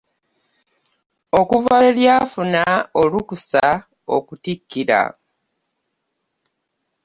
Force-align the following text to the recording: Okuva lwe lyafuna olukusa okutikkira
Okuva 1.39 1.73
lwe 1.81 1.91
lyafuna 1.97 2.63
olukusa 3.01 3.63
okutikkira 4.15 5.01